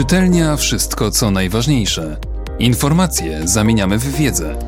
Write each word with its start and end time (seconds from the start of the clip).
Czytelnia 0.00 0.56
wszystko 0.56 1.10
co 1.10 1.30
najważniejsze. 1.30 2.20
Informacje 2.58 3.48
zamieniamy 3.48 3.98
w 3.98 4.16
wiedzę. 4.16 4.58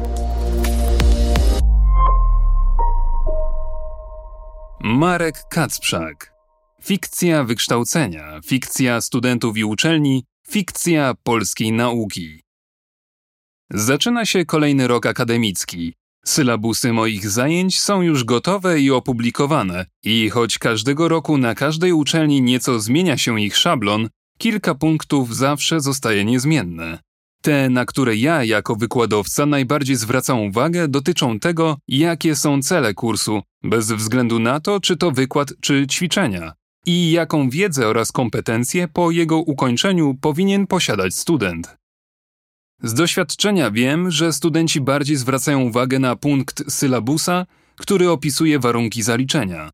Marek 4.81 5.45
Kacprzak. 5.51 6.33
Fikcja 6.83 7.45
wykształcenia, 7.45 8.41
fikcja 8.47 9.01
studentów 9.01 9.57
i 9.57 9.65
uczelni, 9.65 10.25
fikcja 10.49 11.15
polskiej 11.23 11.73
nauki. 11.73 12.43
Zaczyna 13.71 14.25
się 14.25 14.45
kolejny 14.45 14.89
rok 14.89 15.07
akademicki. 15.07 15.95
Sylabusy 16.25 16.93
moich 16.93 17.31
zajęć 17.31 17.81
są 17.81 18.03
już 18.03 18.25
gotowe 18.25 18.81
i 18.81 18.91
opublikowane, 18.91 19.87
i 20.05 20.31
choć 20.31 20.59
każdego 20.59 21.09
roku 21.09 21.39
na 21.39 21.55
każdej 21.55 21.93
uczelni 21.93 22.43
nieco 22.43 22.81
zmienia 22.81 23.19
się 23.19 23.41
ich 23.41 23.57
szablon, 23.57 24.09
kilka 24.43 24.75
punktów 24.75 25.37
zawsze 25.37 25.81
zostaje 25.81 26.25
niezmienne. 26.25 26.99
Te, 27.43 27.71
na 27.71 27.85
które 27.85 28.17
ja 28.17 28.45
jako 28.45 28.77
wykładowca 28.77 29.47
najbardziej 29.47 29.97
zwracam 29.97 30.41
uwagę, 30.41 30.89
dotyczą 30.89 31.39
tego, 31.39 31.77
jakie 31.89 32.37
są 32.37 32.63
cele 32.63 32.95
kursu, 32.95 33.43
bez 33.63 33.93
względu 33.93 34.39
na 34.39 34.61
to, 34.61 34.81
czy 34.81 34.97
to 34.97 35.11
wykład, 35.11 35.53
czy 35.61 35.87
ćwiczenia, 35.87 36.53
i 36.87 37.11
jaką 37.11 37.51
wiedzę 37.51 37.89
oraz 37.89 38.13
kompetencje 38.13 38.89
po 38.89 39.11
jego 39.11 39.39
ukończeniu 39.39 40.15
powinien 40.21 40.67
posiadać 40.67 41.15
student. 41.15 41.77
Z 42.83 42.95
doświadczenia 42.95 43.71
wiem, 43.71 44.11
że 44.11 44.33
studenci 44.33 44.81
bardziej 44.81 45.17
zwracają 45.17 45.61
uwagę 45.61 45.99
na 45.99 46.17
punkt 46.17 46.73
sylabusa, 46.73 47.47
który 47.77 48.11
opisuje 48.11 48.59
warunki 48.59 49.03
zaliczenia. 49.03 49.71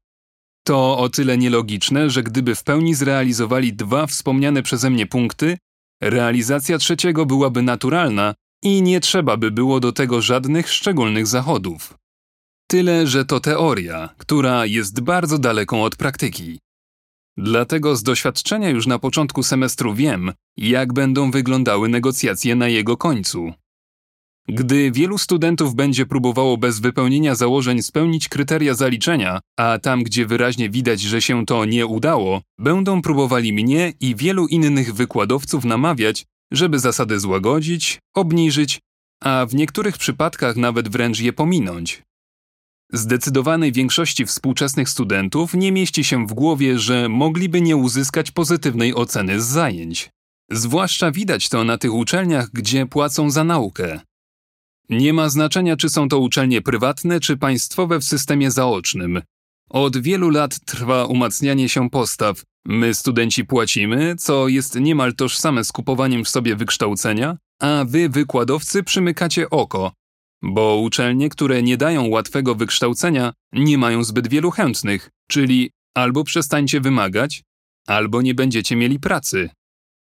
To 0.68 0.98
o 0.98 1.08
tyle 1.08 1.38
nielogiczne, 1.38 2.10
że 2.10 2.22
gdyby 2.22 2.54
w 2.54 2.64
pełni 2.64 2.94
zrealizowali 2.94 3.72
dwa 3.72 4.06
wspomniane 4.06 4.62
przeze 4.62 4.90
mnie 4.90 5.06
punkty, 5.06 5.58
realizacja 6.02 6.78
trzeciego 6.78 7.26
byłaby 7.26 7.62
naturalna 7.62 8.34
i 8.64 8.82
nie 8.82 9.00
trzeba 9.00 9.36
by 9.36 9.50
było 9.50 9.80
do 9.80 9.92
tego 9.92 10.22
żadnych 10.22 10.68
szczególnych 10.68 11.26
zachodów. 11.26 11.94
Tyle, 12.70 13.06
że 13.06 13.24
to 13.24 13.40
teoria, 13.40 14.14
która 14.18 14.66
jest 14.66 15.00
bardzo 15.00 15.38
daleką 15.38 15.84
od 15.84 15.96
praktyki. 15.96 16.58
Dlatego 17.36 17.96
z 17.96 18.02
doświadczenia 18.02 18.68
już 18.68 18.86
na 18.86 18.98
początku 18.98 19.42
semestru 19.42 19.94
wiem, 19.94 20.32
jak 20.56 20.92
będą 20.92 21.30
wyglądały 21.30 21.88
negocjacje 21.88 22.54
na 22.54 22.68
jego 22.68 22.96
końcu. 22.96 23.52
Gdy 24.50 24.92
wielu 24.92 25.18
studentów 25.18 25.74
będzie 25.74 26.06
próbowało 26.06 26.56
bez 26.56 26.80
wypełnienia 26.80 27.34
założeń 27.34 27.82
spełnić 27.82 28.28
kryteria 28.28 28.74
zaliczenia, 28.74 29.40
a 29.56 29.78
tam, 29.82 30.02
gdzie 30.02 30.26
wyraźnie 30.26 30.70
widać, 30.70 31.00
że 31.00 31.22
się 31.22 31.46
to 31.46 31.64
nie 31.64 31.86
udało, 31.86 32.42
będą 32.58 33.02
próbowali 33.02 33.52
mnie 33.52 33.92
i 34.00 34.16
wielu 34.16 34.46
innych 34.46 34.94
wykładowców 34.94 35.64
namawiać, 35.64 36.24
żeby 36.52 36.78
zasady 36.78 37.20
złagodzić, 37.20 37.98
obniżyć, 38.14 38.80
a 39.22 39.46
w 39.46 39.54
niektórych 39.54 39.98
przypadkach 39.98 40.56
nawet 40.56 40.88
wręcz 40.88 41.20
je 41.20 41.32
pominąć. 41.32 42.02
Zdecydowanej 42.92 43.72
większości 43.72 44.26
współczesnych 44.26 44.88
studentów 44.88 45.54
nie 45.54 45.72
mieści 45.72 46.04
się 46.04 46.26
w 46.26 46.32
głowie, 46.32 46.78
że 46.78 47.08
mogliby 47.08 47.60
nie 47.60 47.76
uzyskać 47.76 48.30
pozytywnej 48.30 48.94
oceny 48.94 49.40
z 49.40 49.44
zajęć. 49.44 50.10
Zwłaszcza 50.50 51.10
widać 51.10 51.48
to 51.48 51.64
na 51.64 51.78
tych 51.78 51.94
uczelniach, 51.94 52.50
gdzie 52.52 52.86
płacą 52.86 53.30
za 53.30 53.44
naukę. 53.44 54.00
Nie 54.88 55.12
ma 55.12 55.28
znaczenia, 55.28 55.76
czy 55.76 55.88
są 55.88 56.08
to 56.08 56.18
uczelnie 56.18 56.62
prywatne, 56.62 57.20
czy 57.20 57.36
państwowe 57.36 57.98
w 57.98 58.04
systemie 58.04 58.50
zaocznym. 58.50 59.22
Od 59.70 59.98
wielu 59.98 60.30
lat 60.30 60.64
trwa 60.64 61.04
umacnianie 61.04 61.68
się 61.68 61.90
postaw. 61.90 62.42
My, 62.64 62.94
studenci, 62.94 63.44
płacimy, 63.44 64.14
co 64.18 64.48
jest 64.48 64.80
niemal 64.80 65.14
tożsame 65.14 65.64
z 65.64 65.72
kupowaniem 65.72 66.24
w 66.24 66.28
sobie 66.28 66.56
wykształcenia, 66.56 67.36
a 67.60 67.84
wy, 67.88 68.08
wykładowcy, 68.08 68.82
przymykacie 68.82 69.50
oko, 69.50 69.92
bo 70.42 70.76
uczelnie, 70.76 71.28
które 71.28 71.62
nie 71.62 71.76
dają 71.76 72.08
łatwego 72.08 72.54
wykształcenia, 72.54 73.32
nie 73.52 73.78
mają 73.78 74.04
zbyt 74.04 74.28
wielu 74.28 74.50
chętnych, 74.50 75.10
czyli 75.30 75.70
albo 75.94 76.24
przestańcie 76.24 76.80
wymagać, 76.80 77.42
albo 77.86 78.22
nie 78.22 78.34
będziecie 78.34 78.76
mieli 78.76 79.00
pracy. 79.00 79.50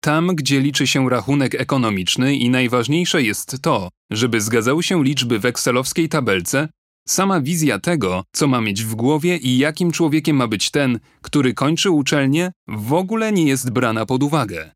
Tam, 0.01 0.35
gdzie 0.35 0.59
liczy 0.59 0.87
się 0.87 1.09
rachunek 1.09 1.55
ekonomiczny 1.55 2.35
i 2.35 2.49
najważniejsze 2.49 3.23
jest 3.23 3.61
to, 3.61 3.89
żeby 4.11 4.41
zgadzały 4.41 4.83
się 4.83 5.03
liczby 5.03 5.39
w 5.39 5.45
excelowskiej 5.45 6.09
tabelce, 6.09 6.69
sama 7.07 7.41
wizja 7.41 7.79
tego, 7.79 8.23
co 8.35 8.47
ma 8.47 8.61
mieć 8.61 8.83
w 8.83 8.95
głowie 8.95 9.37
i 9.37 9.57
jakim 9.57 9.91
człowiekiem 9.91 10.35
ma 10.35 10.47
być 10.47 10.71
ten, 10.71 10.99
który 11.21 11.53
kończy 11.53 11.91
uczelnię, 11.91 12.51
w 12.67 12.93
ogóle 12.93 13.31
nie 13.31 13.45
jest 13.45 13.71
brana 13.71 14.05
pod 14.05 14.23
uwagę. 14.23 14.71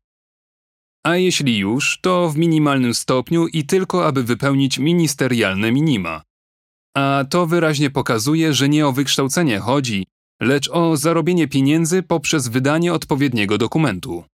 A 1.06 1.16
jeśli 1.16 1.58
już, 1.58 1.98
to 2.02 2.30
w 2.30 2.36
minimalnym 2.36 2.94
stopniu 2.94 3.46
i 3.46 3.64
tylko 3.64 4.06
aby 4.06 4.24
wypełnić 4.24 4.78
ministerialne 4.78 5.72
minima. 5.72 6.22
A 6.96 7.24
to 7.30 7.46
wyraźnie 7.46 7.90
pokazuje, 7.90 8.54
że 8.54 8.68
nie 8.68 8.86
o 8.86 8.92
wykształcenie 8.92 9.58
chodzi, 9.58 10.06
lecz 10.40 10.70
o 10.70 10.96
zarobienie 10.96 11.48
pieniędzy 11.48 12.02
poprzez 12.02 12.48
wydanie 12.48 12.92
odpowiedniego 12.92 13.58
dokumentu. 13.58 14.24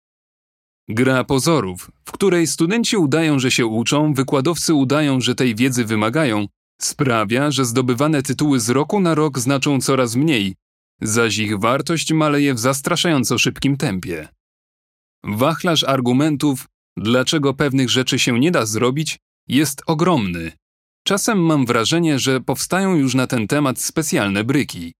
Gra 0.92 1.24
pozorów, 1.24 1.90
w 2.04 2.12
której 2.12 2.46
studenci 2.46 2.96
udają, 2.96 3.38
że 3.38 3.50
się 3.50 3.66
uczą, 3.66 4.14
wykładowcy 4.14 4.74
udają, 4.74 5.20
że 5.20 5.34
tej 5.34 5.54
wiedzy 5.54 5.84
wymagają, 5.84 6.46
sprawia, 6.80 7.50
że 7.50 7.64
zdobywane 7.64 8.22
tytuły 8.22 8.60
z 8.60 8.68
roku 8.68 9.00
na 9.00 9.14
rok 9.14 9.38
znaczą 9.38 9.80
coraz 9.80 10.16
mniej, 10.16 10.54
zaś 11.00 11.38
ich 11.38 11.58
wartość 11.58 12.12
maleje 12.12 12.54
w 12.54 12.58
zastraszająco 12.58 13.38
szybkim 13.38 13.76
tempie. 13.76 14.28
Wachlarz 15.24 15.84
argumentów, 15.84 16.66
dlaczego 16.96 17.54
pewnych 17.54 17.90
rzeczy 17.90 18.18
się 18.18 18.40
nie 18.40 18.50
da 18.50 18.66
zrobić, 18.66 19.18
jest 19.48 19.82
ogromny. 19.86 20.52
Czasem 21.04 21.38
mam 21.38 21.66
wrażenie, 21.66 22.18
że 22.18 22.40
powstają 22.40 22.94
już 22.94 23.14
na 23.14 23.26
ten 23.26 23.46
temat 23.46 23.80
specjalne 23.80 24.44
bryki. 24.44 24.92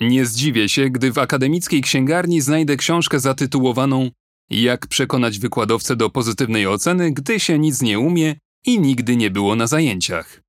Nie 0.00 0.26
zdziwię 0.26 0.68
się, 0.68 0.90
gdy 0.90 1.12
w 1.12 1.18
akademickiej 1.18 1.82
księgarni 1.82 2.40
znajdę 2.40 2.76
książkę 2.76 3.20
zatytułowaną 3.20 4.10
Jak 4.50 4.86
przekonać 4.86 5.38
wykładowcę 5.38 5.96
do 5.96 6.10
pozytywnej 6.10 6.66
oceny, 6.66 7.12
gdy 7.12 7.40
się 7.40 7.58
nic 7.58 7.82
nie 7.82 7.98
umie 7.98 8.36
i 8.66 8.80
nigdy 8.80 9.16
nie 9.16 9.30
było 9.30 9.56
na 9.56 9.66
zajęciach. 9.66 10.42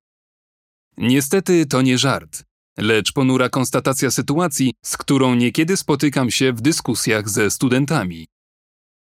Niestety 0.96 1.66
to 1.66 1.82
nie 1.82 1.98
żart, 1.98 2.44
lecz 2.78 3.12
ponura 3.12 3.48
konstatacja 3.48 4.10
sytuacji, 4.10 4.74
z 4.84 4.96
którą 4.96 5.34
niekiedy 5.34 5.76
spotykam 5.76 6.30
się 6.30 6.52
w 6.52 6.60
dyskusjach 6.60 7.28
ze 7.28 7.50
studentami. 7.50 8.26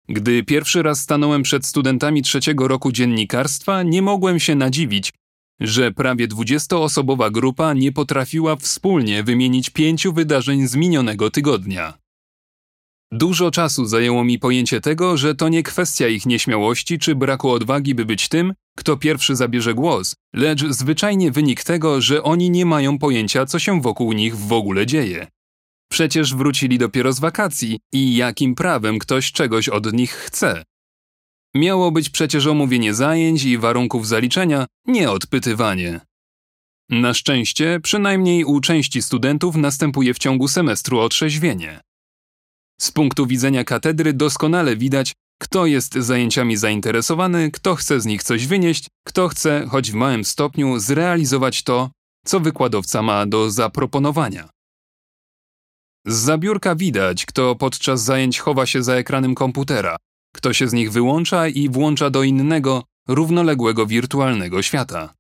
Gdy 0.10 0.44
pierwszy 0.44 0.84
raz 0.84 1.00
stanąłem 1.00 1.44
przed 1.44 1.66
studentami 1.66 2.22
trzeciego 2.22 2.68
roku 2.68 2.92
dziennikarstwa, 2.92 3.84
nie 3.84 4.02
mogłem 4.02 4.40
się 4.40 4.56
nadziwić, 4.56 5.12
że 5.60 5.92
prawie 5.92 6.28
dwudziestoosobowa 6.28 7.30
grupa 7.30 7.74
nie 7.74 7.92
potrafiła 7.92 8.56
wspólnie 8.56 9.24
wymienić 9.24 9.70
pięciu 9.70 10.14
wydarzeń 10.14 10.68
z 10.68 10.76
minionego 10.76 11.32
tygodnia. 11.32 11.98
Dużo 13.12 13.52
czasu 13.52 13.86
zajęło 13.86 14.24
mi 14.24 14.40
pojęcie 14.40 14.82
tego, 14.82 15.18
że 15.18 15.36
to 15.36 15.50
nie 15.50 15.64
kwestia 15.64 16.08
ich 16.08 16.26
nieśmiałości 16.26 17.00
czy 17.00 17.16
braku 17.16 17.50
odwagi, 17.50 17.96
by 17.96 18.06
być 18.06 18.28
tym, 18.28 18.54
kto 18.78 18.98
pierwszy 18.98 19.36
zabierze 19.36 19.74
głos, 19.74 20.16
lecz 20.36 20.66
zwyczajnie 20.66 21.32
wynik 21.32 21.64
tego, 21.64 22.02
że 22.02 22.24
oni 22.24 22.50
nie 22.50 22.66
mają 22.66 23.00
pojęcia, 23.00 23.46
co 23.46 23.60
się 23.60 23.82
wokół 23.82 24.14
nich 24.14 24.38
w 24.38 24.54
ogóle 24.54 24.86
dzieje. 24.86 25.28
Przecież 25.92 26.36
wrócili 26.36 26.78
dopiero 26.78 27.14
z 27.14 27.20
wakacji 27.20 27.80
i 27.94 28.16
jakim 28.16 28.56
prawem 28.56 29.00
ktoś 29.00 29.32
czegoś 29.32 29.70
od 29.70 29.94
nich 29.94 30.12
chce? 30.12 30.64
Miało 31.56 31.92
być 31.92 32.10
przecież 32.10 32.46
omówienie 32.46 32.94
zajęć 32.94 33.44
i 33.44 33.58
warunków 33.58 34.08
zaliczenia, 34.08 34.66
nie 34.88 35.12
odpytywanie. 35.12 36.02
Na 36.90 37.14
szczęście, 37.14 37.80
przynajmniej 37.84 38.46
u 38.46 38.62
części 38.62 39.02
studentów 39.02 39.56
następuje 39.56 40.14
w 40.14 40.20
ciągu 40.20 40.48
semestru 40.48 41.00
otrzeźwienie. 41.00 41.82
Z 42.82 42.92
punktu 42.92 43.28
widzenia 43.28 43.64
katedry 43.64 44.14
doskonale 44.14 44.76
widać, 44.76 45.14
kto 45.42 45.66
jest 45.66 45.94
zajęciami 45.94 46.58
zainteresowany, 46.58 47.52
kto 47.52 47.76
chce 47.76 48.02
z 48.02 48.06
nich 48.06 48.24
coś 48.24 48.48
wynieść, 48.48 48.88
kto 49.08 49.28
chce, 49.28 49.68
choć 49.70 49.92
w 49.92 49.96
małym 49.96 50.26
stopniu, 50.26 50.80
zrealizować 50.80 51.64
to, 51.64 51.90
co 52.26 52.40
wykładowca 52.40 53.02
ma 53.02 53.26
do 53.26 53.52
zaproponowania. 53.52 54.50
Z 56.08 56.14
zabiórka 56.16 56.76
widać, 56.76 57.26
kto 57.26 57.56
podczas 57.56 58.04
zajęć 58.04 58.40
chowa 58.40 58.66
się 58.66 58.84
za 58.84 58.94
ekranem 58.94 59.36
komputera, 59.36 59.98
kto 60.36 60.54
się 60.54 60.68
z 60.68 60.74
nich 60.74 60.92
wyłącza 60.92 61.48
i 61.48 61.70
włącza 61.70 62.10
do 62.10 62.24
innego, 62.24 62.84
równoległego 63.08 63.86
wirtualnego 63.86 64.62
świata. 64.62 65.14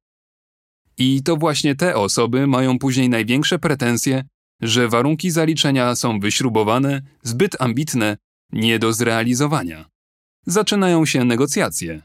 I 0.97 1.23
to 1.23 1.35
właśnie 1.35 1.75
te 1.75 1.95
osoby 1.95 2.47
mają 2.47 2.79
później 2.79 3.09
największe 3.09 3.59
pretensje, 3.59 4.23
że 4.61 4.87
warunki 4.87 5.31
zaliczenia 5.31 5.95
są 5.95 6.19
wyśrubowane, 6.19 7.01
zbyt 7.23 7.61
ambitne, 7.61 8.17
nie 8.51 8.79
do 8.79 8.93
zrealizowania. 8.93 9.85
Zaczynają 10.45 11.05
się 11.05 11.23
negocjacje. 11.25 12.01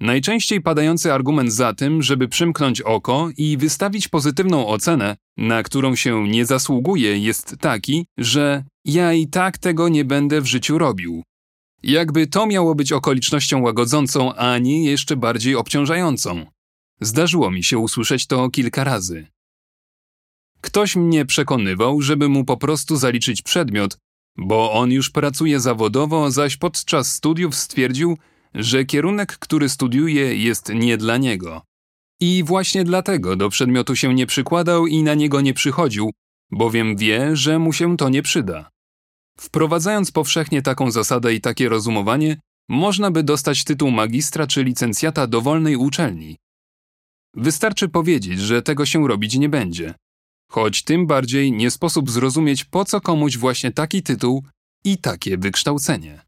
Najczęściej 0.00 0.60
padający 0.60 1.12
argument 1.12 1.52
za 1.52 1.74
tym, 1.74 2.02
żeby 2.02 2.28
przymknąć 2.28 2.80
oko 2.80 3.28
i 3.36 3.56
wystawić 3.56 4.08
pozytywną 4.08 4.66
ocenę, 4.66 5.16
na 5.36 5.62
którą 5.62 5.94
się 5.94 6.28
nie 6.28 6.46
zasługuje, 6.46 7.18
jest 7.18 7.56
taki, 7.60 8.06
że 8.18 8.64
ja 8.84 9.12
i 9.12 9.26
tak 9.26 9.58
tego 9.58 9.88
nie 9.88 10.04
będę 10.04 10.40
w 10.40 10.46
życiu 10.46 10.78
robił. 10.78 11.22
Jakby 11.82 12.26
to 12.26 12.46
miało 12.46 12.74
być 12.74 12.92
okolicznością 12.92 13.62
łagodzącą, 13.62 14.34
a 14.34 14.58
nie 14.58 14.84
jeszcze 14.84 15.16
bardziej 15.16 15.56
obciążającą. 15.56 16.46
Zdarzyło 17.00 17.50
mi 17.50 17.64
się 17.64 17.78
usłyszeć 17.78 18.26
to 18.26 18.50
kilka 18.50 18.84
razy. 18.84 19.26
Ktoś 20.64 20.96
mnie 20.96 21.26
przekonywał, 21.26 22.00
żeby 22.00 22.28
mu 22.28 22.44
po 22.44 22.56
prostu 22.56 22.96
zaliczyć 22.96 23.42
przedmiot, 23.42 23.98
bo 24.36 24.72
on 24.72 24.92
już 24.92 25.10
pracuje 25.10 25.60
zawodowo, 25.60 26.30
zaś 26.30 26.56
podczas 26.56 27.12
studiów 27.14 27.54
stwierdził, 27.54 28.18
że 28.54 28.84
kierunek, 28.84 29.38
który 29.38 29.68
studiuje, 29.68 30.36
jest 30.36 30.68
nie 30.74 30.96
dla 30.96 31.16
niego. 31.16 31.62
I 32.20 32.42
właśnie 32.44 32.84
dlatego 32.84 33.36
do 33.36 33.48
przedmiotu 33.48 33.96
się 33.96 34.14
nie 34.14 34.26
przykładał 34.26 34.86
i 34.86 35.02
na 35.02 35.14
niego 35.14 35.40
nie 35.40 35.54
przychodził, 35.54 36.10
bowiem 36.50 36.96
wie, 36.96 37.36
że 37.36 37.58
mu 37.58 37.72
się 37.72 37.96
to 37.96 38.08
nie 38.08 38.22
przyda. 38.22 38.70
Wprowadzając 39.38 40.10
powszechnie 40.12 40.62
taką 40.62 40.90
zasadę 40.90 41.34
i 41.34 41.40
takie 41.40 41.68
rozumowanie, 41.68 42.40
można 42.68 43.10
by 43.10 43.22
dostać 43.22 43.64
tytuł 43.64 43.90
magistra 43.90 44.46
czy 44.46 44.64
licencjata 44.64 45.26
dowolnej 45.26 45.76
uczelni. 45.76 46.36
Wystarczy 47.34 47.88
powiedzieć, 47.88 48.40
że 48.40 48.62
tego 48.62 48.86
się 48.86 49.08
robić 49.08 49.38
nie 49.38 49.48
będzie. 49.48 49.94
Choć 50.50 50.82
tym 50.82 51.06
bardziej 51.06 51.52
nie 51.52 51.70
sposób 51.70 52.10
zrozumieć, 52.10 52.64
po 52.64 52.84
co 52.84 53.00
komuś 53.00 53.36
właśnie 53.36 53.72
taki 53.72 54.02
tytuł 54.02 54.44
i 54.84 54.98
takie 54.98 55.38
wykształcenie. 55.38 56.22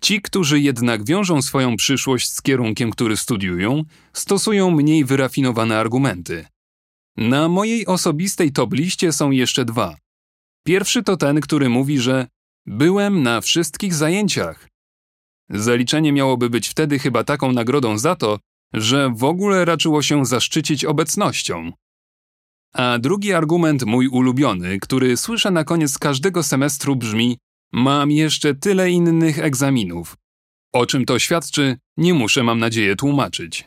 Ci, 0.00 0.22
którzy 0.22 0.60
jednak 0.60 1.04
wiążą 1.04 1.42
swoją 1.42 1.76
przyszłość 1.76 2.32
z 2.32 2.42
kierunkiem, 2.42 2.90
który 2.90 3.16
studiują, 3.16 3.82
stosują 4.12 4.70
mniej 4.70 5.04
wyrafinowane 5.04 5.78
argumenty. 5.78 6.46
Na 7.16 7.48
mojej 7.48 7.86
osobistej 7.86 8.52
top 8.52 8.72
liście 8.72 9.12
są 9.12 9.30
jeszcze 9.30 9.64
dwa. 9.64 9.96
Pierwszy 10.66 11.02
to 11.02 11.16
ten, 11.16 11.40
który 11.40 11.68
mówi, 11.68 11.98
że 11.98 12.26
byłem 12.66 13.22
na 13.22 13.40
wszystkich 13.40 13.94
zajęciach. 13.94 14.68
Zaliczenie 15.50 16.12
miałoby 16.12 16.50
być 16.50 16.68
wtedy 16.68 16.98
chyba 16.98 17.24
taką 17.24 17.52
nagrodą 17.52 17.98
za 17.98 18.16
to, 18.16 18.38
że 18.72 19.10
w 19.10 19.24
ogóle 19.24 19.64
raczyło 19.64 20.02
się 20.02 20.26
zaszczycić 20.26 20.84
obecnością. 20.84 21.72
A 22.76 22.98
drugi 22.98 23.32
argument, 23.32 23.82
mój 23.82 24.08
ulubiony, 24.08 24.78
który 24.80 25.16
słyszę 25.16 25.50
na 25.50 25.64
koniec 25.64 25.98
każdego 25.98 26.42
semestru 26.42 26.96
brzmi: 26.96 27.38
Mam 27.72 28.10
jeszcze 28.10 28.54
tyle 28.54 28.90
innych 28.90 29.38
egzaminów. 29.38 30.16
O 30.72 30.86
czym 30.86 31.04
to 31.04 31.18
świadczy, 31.18 31.76
nie 31.96 32.14
muszę, 32.14 32.42
mam 32.42 32.58
nadzieję, 32.58 32.96
tłumaczyć. 32.96 33.64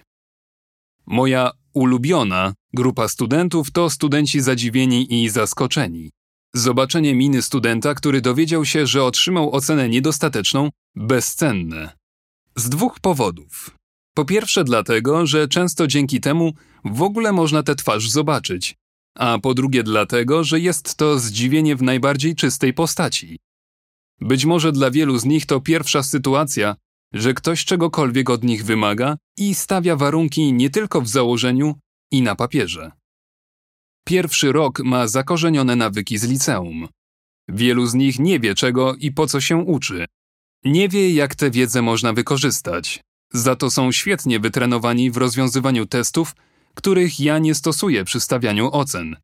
Moja 1.05 1.51
ulubiona 1.73 2.53
grupa 2.73 3.07
studentów 3.07 3.71
to 3.71 3.89
studenci 3.89 4.41
zadziwieni 4.41 5.23
i 5.23 5.29
zaskoczeni. 5.29 6.11
Zobaczenie 6.53 7.15
miny 7.15 7.41
studenta, 7.41 7.93
który 7.93 8.21
dowiedział 8.21 8.65
się, 8.65 8.87
że 8.87 9.03
otrzymał 9.03 9.51
ocenę 9.51 9.89
niedostateczną, 9.89 10.69
bezcenne. 10.95 11.97
Z 12.55 12.69
dwóch 12.69 12.99
powodów. 12.99 13.77
Po 14.13 14.25
pierwsze, 14.25 14.63
dlatego, 14.63 15.25
że 15.25 15.47
często 15.47 15.87
dzięki 15.87 16.21
temu 16.21 16.53
w 16.85 17.01
ogóle 17.01 17.31
można 17.31 17.63
tę 17.63 17.75
twarz 17.75 18.09
zobaczyć, 18.09 18.75
a 19.15 19.39
po 19.39 19.53
drugie, 19.53 19.83
dlatego, 19.83 20.43
że 20.43 20.59
jest 20.59 20.95
to 20.95 21.19
zdziwienie 21.19 21.75
w 21.75 21.81
najbardziej 21.81 22.35
czystej 22.35 22.73
postaci. 22.73 23.39
Być 24.21 24.45
może 24.45 24.71
dla 24.71 24.91
wielu 24.91 25.17
z 25.17 25.25
nich 25.25 25.45
to 25.45 25.61
pierwsza 25.61 26.03
sytuacja, 26.03 26.75
że 27.13 27.33
ktoś 27.33 27.65
czegokolwiek 27.65 28.29
od 28.29 28.43
nich 28.43 28.65
wymaga 28.65 29.17
i 29.37 29.55
stawia 29.55 29.95
warunki 29.95 30.53
nie 30.53 30.69
tylko 30.69 31.01
w 31.01 31.07
założeniu 31.07 31.75
i 32.11 32.21
na 32.21 32.35
papierze. 32.35 32.91
Pierwszy 34.05 34.51
rok 34.51 34.79
ma 34.79 35.07
zakorzenione 35.07 35.75
nawyki 35.75 36.17
z 36.17 36.23
liceum. 36.23 36.87
Wielu 37.49 37.85
z 37.85 37.93
nich 37.93 38.19
nie 38.19 38.39
wie 38.39 38.55
czego 38.55 38.95
i 38.95 39.11
po 39.11 39.27
co 39.27 39.41
się 39.41 39.57
uczy. 39.57 40.05
Nie 40.65 40.89
wie, 40.89 41.13
jak 41.13 41.35
tę 41.35 41.51
wiedzę 41.51 41.81
można 41.81 42.13
wykorzystać. 42.13 43.03
Za 43.33 43.55
to 43.55 43.69
są 43.69 43.91
świetnie 43.91 44.39
wytrenowani 44.39 45.11
w 45.11 45.17
rozwiązywaniu 45.17 45.85
testów, 45.85 46.35
których 46.79 47.19
ja 47.19 47.39
nie 47.39 47.55
stosuję 47.55 48.05
przy 48.05 48.19
stawianiu 48.19 48.69
ocen. 48.71 49.15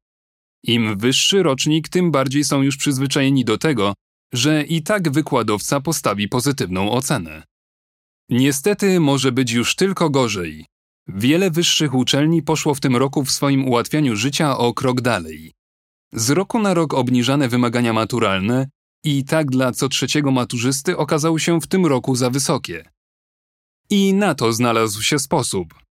Im 0.63 0.97
wyższy 0.97 1.43
rocznik, 1.43 1.89
tym 1.89 2.11
bardziej 2.11 2.43
są 2.43 2.61
już 2.61 2.77
przyzwyczajeni 2.77 3.45
do 3.45 3.57
tego, 3.57 3.93
że 4.33 4.63
i 4.63 4.83
tak 4.83 5.11
wykładowca 5.11 5.81
postawi 5.81 6.27
pozytywną 6.27 6.91
ocenę. 6.91 7.43
Niestety 8.29 8.99
może 8.99 9.31
być 9.31 9.51
już 9.51 9.75
tylko 9.75 10.09
gorzej. 10.09 10.65
Wiele 11.07 11.51
wyższych 11.51 11.93
uczelni 11.93 12.43
poszło 12.43 12.75
w 12.75 12.79
tym 12.79 12.95
roku 12.95 13.23
w 13.23 13.31
swoim 13.31 13.67
ułatwianiu 13.67 14.15
życia 14.15 14.57
o 14.57 14.73
krok 14.73 15.01
dalej. 15.01 15.51
Z 16.13 16.29
roku 16.29 16.59
na 16.59 16.73
rok 16.73 16.93
obniżane 16.93 17.47
wymagania 17.49 17.93
maturalne 17.93 18.67
i 19.03 19.25
tak 19.25 19.51
dla 19.51 19.71
co 19.71 19.89
trzeciego 19.89 20.31
maturzysty 20.31 20.97
okazały 20.97 21.39
się 21.39 21.61
w 21.61 21.67
tym 21.67 21.85
roku 21.85 22.15
za 22.15 22.29
wysokie. 22.29 22.89
I 23.89 24.13
na 24.13 24.35
to 24.35 24.53
znalazł 24.53 25.01
się 25.01 25.19
sposób. 25.19 25.84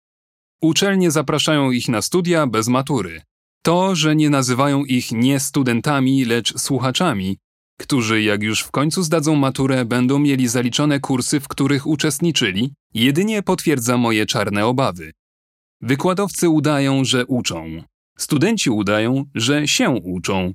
Uczelnie 0.63 1.11
zapraszają 1.11 1.71
ich 1.71 1.87
na 1.87 2.01
studia 2.01 2.47
bez 2.47 2.67
matury. 2.67 3.21
To, 3.63 3.95
że 3.95 4.15
nie 4.15 4.29
nazywają 4.29 4.85
ich 4.85 5.11
nie 5.11 5.39
studentami, 5.39 6.25
lecz 6.25 6.59
słuchaczami, 6.59 7.37
którzy 7.79 8.21
jak 8.21 8.43
już 8.43 8.61
w 8.61 8.71
końcu 8.71 9.03
zdadzą 9.03 9.35
maturę, 9.35 9.85
będą 9.85 10.19
mieli 10.19 10.47
zaliczone 10.47 10.99
kursy, 10.99 11.39
w 11.39 11.47
których 11.47 11.87
uczestniczyli, 11.87 12.73
jedynie 12.93 13.43
potwierdza 13.43 13.97
moje 13.97 14.25
czarne 14.25 14.65
obawy. 14.65 15.13
Wykładowcy 15.81 16.49
udają, 16.49 17.05
że 17.05 17.25
uczą. 17.25 17.83
Studenci 18.17 18.69
udają, 18.69 19.25
że 19.35 19.67
się 19.67 19.89
uczą. 19.89 20.53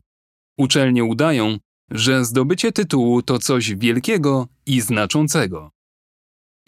Uczelnie 0.58 1.04
udają, 1.04 1.58
że 1.90 2.24
zdobycie 2.24 2.72
tytułu 2.72 3.22
to 3.22 3.38
coś 3.38 3.74
wielkiego 3.74 4.48
i 4.66 4.80
znaczącego. 4.80 5.77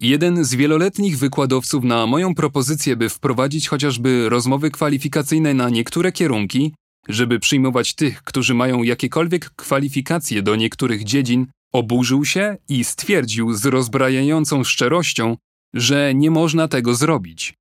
Jeden 0.00 0.44
z 0.44 0.54
wieloletnich 0.54 1.18
wykładowców 1.18 1.84
na 1.84 2.06
moją 2.06 2.34
propozycję, 2.34 2.96
by 2.96 3.08
wprowadzić 3.08 3.68
chociażby 3.68 4.28
rozmowy 4.28 4.70
kwalifikacyjne 4.70 5.54
na 5.54 5.70
niektóre 5.70 6.12
kierunki, 6.12 6.74
żeby 7.08 7.38
przyjmować 7.38 7.94
tych, 7.94 8.22
którzy 8.22 8.54
mają 8.54 8.82
jakiekolwiek 8.82 9.50
kwalifikacje 9.50 10.42
do 10.42 10.56
niektórych 10.56 11.04
dziedzin, 11.04 11.46
oburzył 11.72 12.24
się 12.24 12.56
i 12.68 12.84
stwierdził 12.84 13.54
z 13.54 13.66
rozbrajającą 13.66 14.64
szczerością, 14.64 15.36
że 15.74 16.14
nie 16.14 16.30
można 16.30 16.68
tego 16.68 16.94
zrobić. 16.94 17.54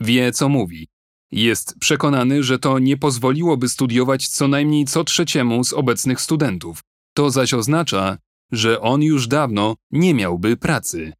Wie, 0.00 0.32
co 0.32 0.48
mówi. 0.48 0.88
Jest 1.32 1.74
przekonany, 1.78 2.42
że 2.42 2.58
to 2.58 2.78
nie 2.78 2.96
pozwoliłoby 2.96 3.68
studiować 3.68 4.28
co 4.28 4.48
najmniej 4.48 4.84
co 4.84 5.04
trzeciemu 5.04 5.64
z 5.64 5.72
obecnych 5.72 6.20
studentów. 6.20 6.80
To 7.14 7.30
zaś 7.30 7.54
oznacza, 7.54 8.18
że 8.52 8.80
on 8.80 9.02
już 9.02 9.28
dawno 9.28 9.74
nie 9.90 10.14
miałby 10.14 10.56
pracy. 10.56 11.12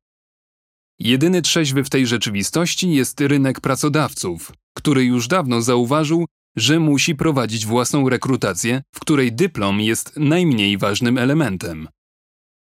Jedyny 0.98 1.42
trzeźwy 1.42 1.84
w 1.84 1.90
tej 1.90 2.06
rzeczywistości 2.06 2.90
jest 2.90 3.20
rynek 3.20 3.60
pracodawców, 3.60 4.52
który 4.76 5.04
już 5.04 5.28
dawno 5.28 5.62
zauważył, 5.62 6.26
że 6.56 6.80
musi 6.80 7.14
prowadzić 7.14 7.66
własną 7.66 8.08
rekrutację, 8.08 8.82
w 8.94 9.00
której 9.00 9.32
dyplom 9.32 9.80
jest 9.80 10.16
najmniej 10.16 10.78
ważnym 10.78 11.18
elementem. 11.18 11.88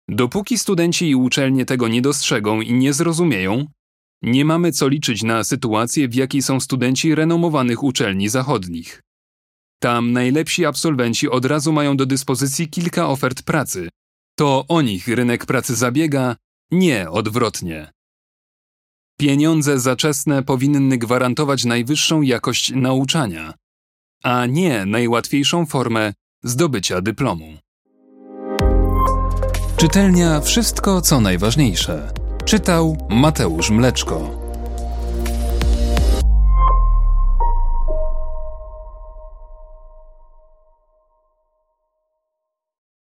Dopóki 0.09 0.57
studenci 0.57 1.09
i 1.09 1.15
uczelnie 1.15 1.65
tego 1.65 1.87
nie 1.87 2.01
dostrzegą 2.01 2.61
i 2.61 2.73
nie 2.73 2.93
zrozumieją, 2.93 3.65
nie 4.21 4.45
mamy 4.45 4.71
co 4.71 4.87
liczyć 4.87 5.23
na 5.23 5.43
sytuację, 5.43 6.07
w 6.07 6.15
jakiej 6.15 6.41
są 6.41 6.59
studenci 6.59 7.15
renomowanych 7.15 7.83
uczelni 7.83 8.29
zachodnich. 8.29 9.01
Tam 9.79 10.11
najlepsi 10.11 10.65
absolwenci 10.65 11.29
od 11.29 11.45
razu 11.45 11.73
mają 11.73 11.97
do 11.97 12.05
dyspozycji 12.05 12.69
kilka 12.69 13.09
ofert 13.09 13.43
pracy. 13.43 13.89
To 14.37 14.65
o 14.67 14.81
nich 14.81 15.07
rynek 15.07 15.45
pracy 15.45 15.75
zabiega, 15.75 16.35
nie 16.71 17.09
odwrotnie. 17.09 17.94
Pieniądze 19.17 19.79
zaczesne 19.79 20.43
powinny 20.43 20.97
gwarantować 20.97 21.65
najwyższą 21.65 22.21
jakość 22.21 22.71
nauczania, 22.75 23.53
a 24.23 24.45
nie 24.45 24.85
najłatwiejszą 24.85 25.65
formę 25.65 26.13
zdobycia 26.43 27.01
dyplomu. 27.01 27.57
Czytelnia 29.77 30.41
Wszystko 30.41 31.01
co 31.01 31.21
najważniejsze. 31.21 32.11
Czytał 32.45 32.97
Mateusz 33.09 33.69
Mleczko. 33.69 34.44